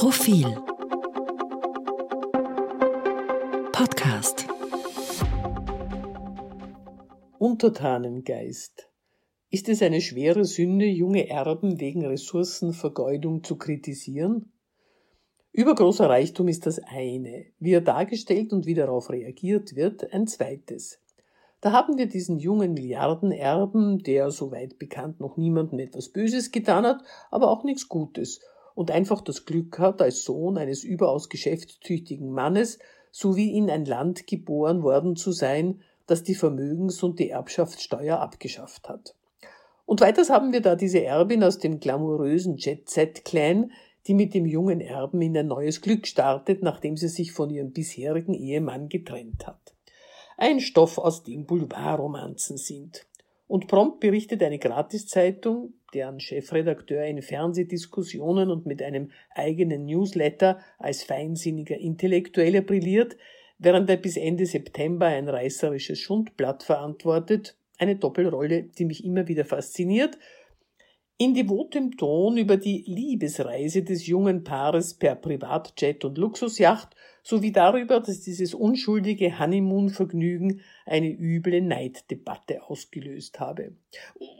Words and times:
Profil 0.00 0.46
Podcast 3.70 4.46
Untertanengeist. 7.38 8.88
Ist 9.50 9.68
es 9.68 9.82
eine 9.82 10.00
schwere 10.00 10.46
Sünde, 10.46 10.86
junge 10.86 11.28
Erben 11.28 11.80
wegen 11.80 12.06
Ressourcenvergeudung 12.06 13.44
zu 13.44 13.58
kritisieren? 13.58 14.54
Übergroßer 15.52 16.08
Reichtum 16.08 16.48
ist 16.48 16.64
das 16.64 16.78
eine, 16.78 17.44
wie 17.58 17.74
er 17.74 17.82
dargestellt 17.82 18.54
und 18.54 18.64
wie 18.64 18.72
darauf 18.72 19.10
reagiert 19.10 19.76
wird, 19.76 20.14
ein 20.14 20.26
zweites. 20.26 21.02
Da 21.60 21.72
haben 21.72 21.98
wir 21.98 22.06
diesen 22.06 22.38
jungen 22.38 22.72
Milliardenerben, 22.72 23.98
der, 23.98 24.30
soweit 24.30 24.78
bekannt, 24.78 25.20
noch 25.20 25.36
niemandem 25.36 25.78
etwas 25.78 26.08
Böses 26.08 26.52
getan 26.52 26.86
hat, 26.86 27.02
aber 27.30 27.50
auch 27.50 27.64
nichts 27.64 27.86
Gutes 27.86 28.40
und 28.74 28.90
einfach 28.90 29.20
das 29.20 29.44
Glück 29.44 29.78
hat, 29.78 30.00
als 30.02 30.24
Sohn 30.24 30.58
eines 30.58 30.84
überaus 30.84 31.28
geschäftstüchtigen 31.28 32.30
Mannes, 32.30 32.78
so 33.10 33.36
wie 33.36 33.56
in 33.56 33.70
ein 33.70 33.84
Land 33.84 34.26
geboren 34.26 34.82
worden 34.82 35.16
zu 35.16 35.32
sein, 35.32 35.80
das 36.06 36.22
die 36.22 36.34
Vermögens- 36.34 37.02
und 37.02 37.18
die 37.18 37.30
Erbschaftssteuer 37.30 38.18
abgeschafft 38.18 38.88
hat. 38.88 39.14
Und 39.86 40.00
weiters 40.00 40.30
haben 40.30 40.52
wir 40.52 40.60
da 40.60 40.76
diese 40.76 41.02
Erbin 41.02 41.42
aus 41.42 41.58
dem 41.58 41.80
glamourösen 41.80 42.56
Jet-Set-Clan, 42.56 43.72
die 44.06 44.14
mit 44.14 44.34
dem 44.34 44.46
jungen 44.46 44.80
Erben 44.80 45.20
in 45.20 45.36
ein 45.36 45.48
neues 45.48 45.80
Glück 45.80 46.06
startet, 46.06 46.62
nachdem 46.62 46.96
sie 46.96 47.08
sich 47.08 47.32
von 47.32 47.50
ihrem 47.50 47.72
bisherigen 47.72 48.34
Ehemann 48.34 48.88
getrennt 48.88 49.46
hat 49.46 49.74
ein 50.40 50.60
Stoff, 50.60 50.98
aus 50.98 51.22
dem 51.22 51.44
Boulevardromanzen 51.44 52.56
sind. 52.56 53.06
Und 53.46 53.68
prompt 53.68 54.00
berichtet 54.00 54.42
eine 54.42 54.58
Gratiszeitung, 54.58 55.74
deren 55.94 56.20
Chefredakteur 56.20 57.04
in 57.04 57.22
Fernsehdiskussionen 57.22 58.50
und 58.50 58.66
mit 58.66 58.82
einem 58.82 59.10
eigenen 59.34 59.86
Newsletter 59.86 60.60
als 60.78 61.02
feinsinniger 61.02 61.76
Intellektueller 61.76 62.62
brilliert, 62.62 63.16
während 63.58 63.90
er 63.90 63.96
bis 63.96 64.16
Ende 64.16 64.46
September 64.46 65.06
ein 65.06 65.28
reißerisches 65.28 65.98
Schundblatt 65.98 66.62
verantwortet, 66.62 67.56
eine 67.78 67.96
Doppelrolle, 67.96 68.64
die 68.64 68.84
mich 68.84 69.04
immer 69.04 69.28
wieder 69.28 69.44
fasziniert, 69.44 70.18
in 71.20 71.34
devotem 71.34 71.98
Ton 71.98 72.38
über 72.38 72.56
die 72.56 72.82
Liebesreise 72.86 73.82
des 73.82 74.06
jungen 74.06 74.42
Paares 74.42 74.94
per 74.94 75.16
Privatjet 75.16 76.02
und 76.06 76.16
Luxusjacht 76.16 76.96
sowie 77.22 77.52
darüber, 77.52 78.00
dass 78.00 78.20
dieses 78.20 78.54
unschuldige 78.54 79.38
Honeymoon-Vergnügen 79.38 80.60
eine 80.86 81.10
üble 81.10 81.60
Neiddebatte 81.60 82.62
ausgelöst 82.62 83.40
habe. 83.40 83.72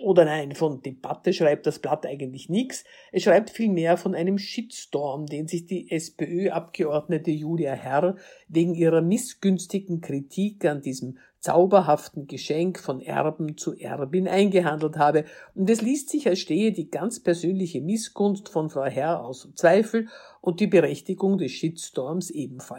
Oder 0.03 0.25
nein, 0.25 0.55
von 0.55 0.83
Debatte 0.83 1.33
schreibt 1.33 1.67
das 1.67 1.79
Blatt 1.79 2.07
eigentlich 2.07 2.49
nichts. 2.49 2.85
Es 3.13 3.23
schreibt 3.23 3.51
vielmehr 3.51 3.97
von 3.97 4.15
einem 4.15 4.39
Shitstorm, 4.39 5.27
den 5.27 5.47
sich 5.49 5.67
die 5.67 5.91
SPÖ-Abgeordnete 5.91 7.31
Julia 7.31 7.73
Herr 7.73 8.17
wegen 8.49 8.75
ihrer 8.75 9.03
missgünstigen 9.03 10.01
Kritik 10.01 10.65
an 10.65 10.83
diesem 10.83 11.19
zauberhaften 11.41 12.27
Geschenk 12.27 12.79
von 12.79 13.01
Erben 13.01 13.57
zu 13.57 13.75
Erbin 13.75 14.29
eingehandelt 14.29 14.97
habe, 14.97 15.25
und 15.55 15.69
es 15.71 15.81
liest 15.81 16.11
sich, 16.11 16.29
als 16.29 16.39
stehe 16.39 16.73
die 16.73 16.91
ganz 16.91 17.21
persönliche 17.21 17.81
Missgunst 17.81 18.49
von 18.49 18.69
Frau 18.69 18.85
Herr 18.85 19.25
außer 19.25 19.55
Zweifel 19.55 20.09
und 20.41 20.61
die 20.61 20.67
Berechtigung 20.67 21.39
des 21.39 21.53
Shitstorms 21.53 22.31
ebenfalls. 22.31 22.70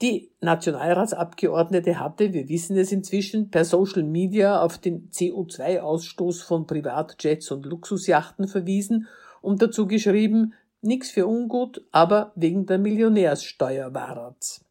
Die 0.00 0.30
Nationalratsabgeordnete 0.40 1.98
hatte, 1.98 2.32
wir 2.32 2.48
wissen 2.48 2.76
es 2.76 2.92
inzwischen, 2.92 3.50
per 3.50 3.64
Social 3.64 4.04
Media 4.04 4.62
auf 4.62 4.78
den 4.78 5.10
CO2-Ausstoß 5.10 6.44
von 6.44 6.66
Privatjets 6.66 7.50
und 7.50 7.66
Luxusjachten 7.66 8.46
verwiesen 8.46 9.08
und 9.42 9.60
dazu 9.60 9.88
geschrieben, 9.88 10.54
nix 10.82 11.10
für 11.10 11.26
ungut, 11.26 11.84
aber 11.90 12.32
wegen 12.36 12.66
der 12.66 12.78
Millionärssteuer 12.78 13.92
war's. 13.92 14.64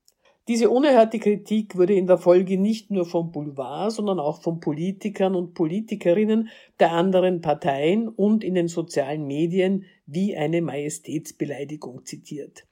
Diese 0.48 0.70
unerhörte 0.70 1.20
Kritik 1.20 1.76
wurde 1.76 1.96
in 1.96 2.08
der 2.08 2.18
Folge 2.18 2.58
nicht 2.58 2.90
nur 2.90 3.06
vom 3.06 3.34
Boulevard, 3.34 3.92
sondern 3.92 4.22
auch 4.22 4.42
von 4.42 4.62
Politikern 4.62 5.36
und 5.36 5.54
Politikerinnen 5.54 6.48
der 6.80 6.94
anderen 6.94 7.42
Parteien 7.42 8.08
und 8.08 8.46
in 8.46 8.56
den 8.56 8.70
sozialen 8.70 9.28
Medien 9.28 9.84
wie 10.06 10.38
eine 10.38 10.62
Majestätsbeleidigung 10.62 12.06
zitiert. 12.06 12.64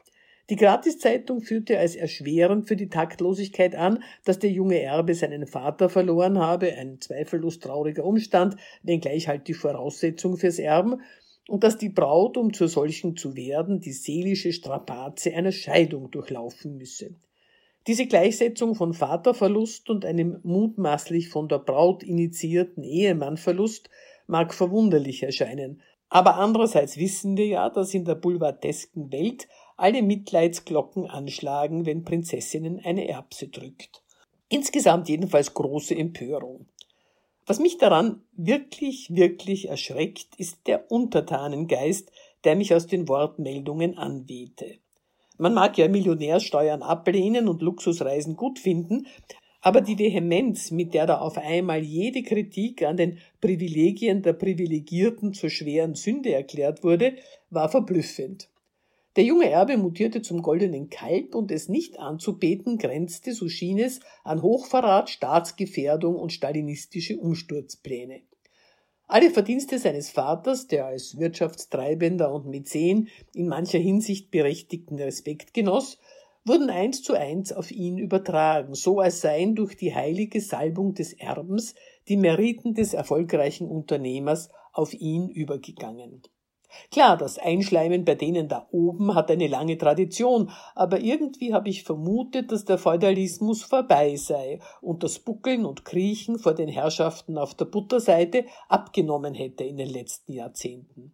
Die 0.51 0.57
Gratiszeitung 0.57 1.41
führte 1.41 1.79
als 1.79 1.95
erschwerend 1.95 2.67
für 2.67 2.75
die 2.75 2.89
Taktlosigkeit 2.89 3.73
an, 3.75 4.03
dass 4.25 4.37
der 4.37 4.51
junge 4.51 4.79
Erbe 4.79 5.15
seinen 5.15 5.47
Vater 5.47 5.89
verloren 5.89 6.37
habe, 6.37 6.73
ein 6.73 7.01
zweifellos 7.01 7.59
trauriger 7.59 8.05
Umstand, 8.05 8.55
wenngleich 8.83 9.27
halt 9.27 9.47
die 9.47 9.55
Voraussetzung 9.55 10.37
fürs 10.37 10.59
Erben, 10.59 11.01
und 11.47 11.63
dass 11.63 11.77
die 11.77 11.89
Braut, 11.89 12.37
um 12.37 12.53
zu 12.53 12.67
solchen 12.67 13.17
zu 13.17 13.35
werden, 13.35 13.79
die 13.79 13.91
seelische 13.91 14.51
Strapaze 14.51 15.33
einer 15.33 15.51
Scheidung 15.51 16.11
durchlaufen 16.11 16.77
müsse. 16.77 17.15
Diese 17.87 18.07
Gleichsetzung 18.07 18.73
von 18.73 18.93
Vaterverlust 18.93 19.89
und 19.89 20.05
einem 20.05 20.39
mutmaßlich 20.43 21.29
von 21.29 21.47
der 21.47 21.59
Braut 21.59 22.01
initiierten 22.03 22.83
Ehemannverlust 22.83 23.89
mag 24.25 24.55
verwunderlich 24.55 25.21
erscheinen, 25.21 25.81
aber 26.09 26.35
andererseits 26.37 26.97
wissen 26.97 27.35
wir 27.37 27.47
ja, 27.47 27.69
dass 27.69 27.93
in 27.93 28.05
der 28.05 28.15
boulevardesken 28.15 29.11
Welt 29.11 29.47
alle 29.77 30.01
Mitleidsglocken 30.01 31.07
anschlagen, 31.07 31.85
wenn 31.85 32.03
Prinzessinnen 32.03 32.79
eine 32.83 33.07
Erbse 33.07 33.47
drückt. 33.47 34.03
Insgesamt 34.49 35.09
jedenfalls 35.09 35.53
große 35.53 35.95
Empörung. 35.95 36.67
Was 37.45 37.59
mich 37.59 37.77
daran 37.77 38.21
wirklich, 38.33 39.13
wirklich 39.15 39.69
erschreckt, 39.69 40.35
ist 40.37 40.67
der 40.67 40.89
Untertanengeist, 40.91 42.11
der 42.43 42.55
mich 42.55 42.73
aus 42.73 42.87
den 42.87 43.07
Wortmeldungen 43.07 43.97
anwehte. 43.97 44.77
Man 45.37 45.53
mag 45.53 45.77
ja 45.77 45.87
Millionärsteuern 45.87 46.81
ablehnen 46.81 47.47
und 47.47 47.61
Luxusreisen 47.61 48.35
gut 48.35 48.57
finden, 48.57 49.07
aber 49.61 49.81
die 49.81 49.97
Vehemenz, 49.97 50.71
mit 50.71 50.93
der 50.93 51.07
da 51.07 51.17
auf 51.17 51.37
einmal 51.37 51.83
jede 51.83 52.23
Kritik 52.23 52.83
an 52.83 52.97
den 52.97 53.17
Privilegien 53.41 54.21
der 54.21 54.33
Privilegierten 54.33 55.33
zur 55.33 55.49
schweren 55.49 55.95
Sünde 55.95 56.33
erklärt 56.33 56.83
wurde, 56.83 57.15
war 57.49 57.69
verblüffend. 57.69 58.47
Der 59.15 59.23
junge 59.23 59.49
Erbe 59.49 59.77
mutierte 59.77 60.21
zum 60.21 60.41
goldenen 60.41 60.89
Kalb 60.89 61.35
und 61.35 61.49
es 61.49 61.69
nicht 61.69 61.99
anzubeten 61.99 62.77
grenzte, 62.77 63.33
so 63.33 63.47
schien 63.47 63.79
es, 63.79 64.01
an 64.25 64.41
Hochverrat, 64.41 65.09
Staatsgefährdung 65.09 66.15
und 66.15 66.33
stalinistische 66.33 67.17
Umsturzpläne. 67.17 68.23
Alle 69.07 69.29
Verdienste 69.29 69.79
seines 69.79 70.09
Vaters, 70.09 70.67
der 70.67 70.87
als 70.87 71.17
Wirtschaftstreibender 71.17 72.33
und 72.33 72.47
Mäzen 72.47 73.07
in 73.33 73.47
mancher 73.47 73.77
Hinsicht 73.77 74.31
berechtigten 74.31 74.99
Respekt 74.99 75.53
genoss, 75.53 75.97
wurden 76.43 76.69
eins 76.69 77.01
zu 77.01 77.13
eins 77.13 77.53
auf 77.53 77.71
ihn 77.71 77.97
übertragen, 77.97 78.73
so 78.75 78.99
als 78.99 79.21
seien 79.21 79.55
durch 79.55 79.77
die 79.77 79.95
heilige 79.95 80.41
Salbung 80.41 80.93
des 80.93 81.13
Erbens 81.13 81.73
die 82.09 82.17
Meriten 82.17 82.73
des 82.73 82.93
erfolgreichen 82.93 83.69
Unternehmers 83.69 84.49
auf 84.73 84.93
ihn 84.93 85.29
übergegangen. 85.29 86.21
Klar, 86.91 87.17
das 87.17 87.37
Einschleimen 87.37 88.05
bei 88.05 88.15
denen 88.15 88.47
da 88.47 88.67
oben 88.71 89.15
hat 89.15 89.31
eine 89.31 89.47
lange 89.47 89.77
Tradition, 89.77 90.51
aber 90.73 90.99
irgendwie 90.99 91.53
habe 91.53 91.69
ich 91.69 91.83
vermutet, 91.83 92.51
dass 92.51 92.65
der 92.65 92.77
Feudalismus 92.77 93.63
vorbei 93.63 94.15
sei 94.15 94.59
und 94.81 95.03
das 95.03 95.19
Buckeln 95.19 95.65
und 95.65 95.85
Kriechen 95.85 96.39
vor 96.39 96.53
den 96.53 96.69
Herrschaften 96.69 97.37
auf 97.37 97.55
der 97.55 97.65
Butterseite 97.65 98.45
abgenommen 98.69 99.33
hätte 99.33 99.63
in 99.63 99.77
den 99.77 99.89
letzten 99.89 100.33
Jahrzehnten. 100.33 101.13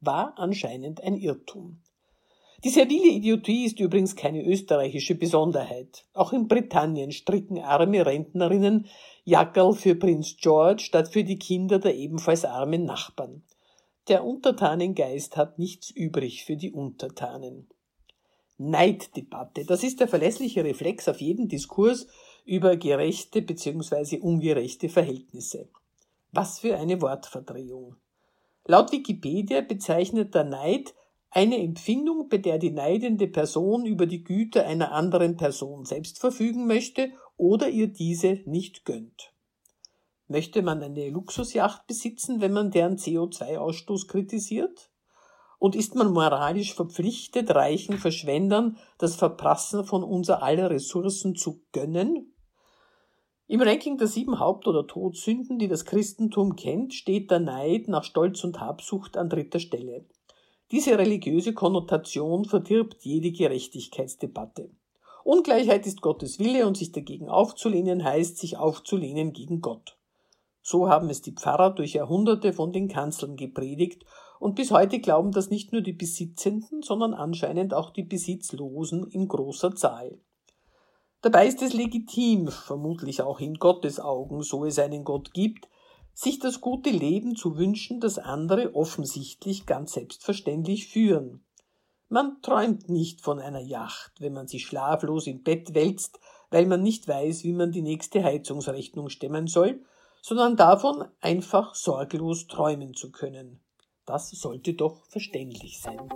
War 0.00 0.34
anscheinend 0.36 1.02
ein 1.02 1.16
Irrtum. 1.16 1.80
Die 2.64 2.70
servile 2.70 3.08
Idiotie 3.08 3.64
ist 3.64 3.80
übrigens 3.80 4.14
keine 4.14 4.44
österreichische 4.44 5.16
Besonderheit. 5.16 6.04
Auch 6.12 6.32
in 6.32 6.46
Britannien 6.46 7.10
stricken 7.10 7.58
arme 7.58 8.06
Rentnerinnen 8.06 8.86
Jackerl 9.24 9.72
für 9.72 9.96
Prinz 9.96 10.36
George 10.36 10.84
statt 10.84 11.08
für 11.08 11.24
die 11.24 11.40
Kinder 11.40 11.80
der 11.80 11.96
ebenfalls 11.96 12.44
armen 12.44 12.84
Nachbarn. 12.84 13.42
Der 14.08 14.24
Untertanengeist 14.24 15.36
hat 15.36 15.60
nichts 15.60 15.90
übrig 15.90 16.44
für 16.44 16.56
die 16.56 16.72
Untertanen. 16.72 17.68
Neiddebatte, 18.58 19.64
das 19.64 19.84
ist 19.84 20.00
der 20.00 20.08
verlässliche 20.08 20.64
Reflex 20.64 21.08
auf 21.08 21.20
jeden 21.20 21.48
Diskurs 21.48 22.08
über 22.44 22.76
gerechte 22.76 23.42
bzw. 23.42 24.18
ungerechte 24.18 24.88
Verhältnisse. 24.88 25.68
Was 26.32 26.58
für 26.58 26.76
eine 26.76 27.00
Wortverdrehung. 27.00 27.96
Laut 28.64 28.90
Wikipedia 28.90 29.60
bezeichnet 29.60 30.34
der 30.34 30.44
Neid 30.44 30.94
eine 31.30 31.58
Empfindung, 31.58 32.28
bei 32.28 32.38
der 32.38 32.58
die 32.58 32.70
neidende 32.70 33.28
Person 33.28 33.86
über 33.86 34.06
die 34.06 34.24
Güter 34.24 34.66
einer 34.66 34.92
anderen 34.92 35.36
Person 35.36 35.84
selbst 35.84 36.18
verfügen 36.18 36.66
möchte 36.66 37.12
oder 37.36 37.68
ihr 37.68 37.86
diese 37.86 38.40
nicht 38.46 38.84
gönnt. 38.84 39.31
Möchte 40.32 40.62
man 40.62 40.82
eine 40.82 41.10
Luxusjacht 41.10 41.86
besitzen, 41.86 42.40
wenn 42.40 42.54
man 42.54 42.70
deren 42.70 42.96
CO2-Ausstoß 42.96 44.08
kritisiert? 44.08 44.90
Und 45.58 45.76
ist 45.76 45.94
man 45.94 46.10
moralisch 46.10 46.72
verpflichtet, 46.72 47.54
reichen 47.54 47.98
Verschwendern 47.98 48.78
das 48.96 49.14
Verprassen 49.14 49.84
von 49.84 50.02
unser 50.02 50.42
aller 50.42 50.70
Ressourcen 50.70 51.36
zu 51.36 51.60
gönnen? 51.72 52.34
Im 53.46 53.60
Ranking 53.60 53.98
der 53.98 54.06
sieben 54.06 54.40
Haupt- 54.40 54.66
oder 54.66 54.86
Todsünden, 54.86 55.58
die 55.58 55.68
das 55.68 55.84
Christentum 55.84 56.56
kennt, 56.56 56.94
steht 56.94 57.30
der 57.30 57.40
Neid 57.40 57.88
nach 57.88 58.02
Stolz 58.02 58.42
und 58.42 58.58
Habsucht 58.58 59.18
an 59.18 59.28
dritter 59.28 59.60
Stelle. 59.60 60.06
Diese 60.70 60.96
religiöse 60.96 61.52
Konnotation 61.52 62.46
verdirbt 62.46 63.04
jede 63.04 63.32
Gerechtigkeitsdebatte. 63.32 64.70
Ungleichheit 65.24 65.86
ist 65.86 66.00
Gottes 66.00 66.38
Wille 66.38 66.66
und 66.66 66.78
sich 66.78 66.90
dagegen 66.90 67.28
aufzulehnen 67.28 68.02
heißt, 68.02 68.38
sich 68.38 68.56
aufzulehnen 68.56 69.34
gegen 69.34 69.60
Gott. 69.60 69.98
So 70.62 70.88
haben 70.88 71.10
es 71.10 71.20
die 71.22 71.32
Pfarrer 71.32 71.74
durch 71.74 71.94
Jahrhunderte 71.94 72.52
von 72.52 72.72
den 72.72 72.88
Kanzeln 72.88 73.36
gepredigt 73.36 74.04
und 74.38 74.54
bis 74.54 74.70
heute 74.70 75.00
glauben 75.00 75.32
das 75.32 75.50
nicht 75.50 75.72
nur 75.72 75.82
die 75.82 75.92
Besitzenden, 75.92 76.82
sondern 76.82 77.14
anscheinend 77.14 77.74
auch 77.74 77.90
die 77.90 78.04
Besitzlosen 78.04 79.06
in 79.08 79.28
großer 79.28 79.74
Zahl. 79.74 80.20
Dabei 81.20 81.46
ist 81.46 81.62
es 81.62 81.72
legitim, 81.72 82.48
vermutlich 82.48 83.22
auch 83.22 83.38
in 83.38 83.54
Gottes 83.54 84.00
Augen, 84.00 84.42
so 84.42 84.64
es 84.64 84.78
einen 84.78 85.04
Gott 85.04 85.32
gibt, 85.32 85.68
sich 86.14 86.38
das 86.38 86.60
gute 86.60 86.90
Leben 86.90 87.36
zu 87.36 87.56
wünschen, 87.56 88.00
das 88.00 88.18
andere 88.18 88.74
offensichtlich 88.74 89.66
ganz 89.66 89.92
selbstverständlich 89.92 90.88
führen. 90.88 91.44
Man 92.08 92.42
träumt 92.42 92.90
nicht 92.90 93.22
von 93.22 93.38
einer 93.38 93.60
Yacht, 93.60 94.12
wenn 94.20 94.34
man 94.34 94.46
sich 94.46 94.66
schlaflos 94.66 95.26
im 95.26 95.42
Bett 95.42 95.74
wälzt, 95.74 96.20
weil 96.50 96.66
man 96.66 96.82
nicht 96.82 97.08
weiß, 97.08 97.44
wie 97.44 97.54
man 97.54 97.72
die 97.72 97.82
nächste 97.82 98.22
Heizungsrechnung 98.22 99.08
stemmen 99.08 99.46
soll, 99.46 99.82
sondern 100.22 100.56
davon, 100.56 101.04
einfach 101.20 101.74
sorglos 101.74 102.46
träumen 102.46 102.94
zu 102.94 103.10
können. 103.10 103.60
Das 104.06 104.30
sollte 104.30 104.74
doch 104.74 105.04
verständlich 105.06 105.80
sein. 105.80 106.08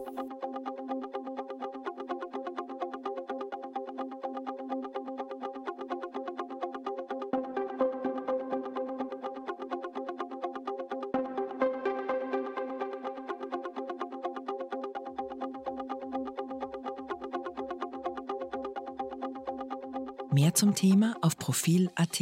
Mehr 20.30 20.54
zum 20.54 20.74
Thema 20.74 21.16
auf 21.22 21.38
Profil.at. 21.38 22.20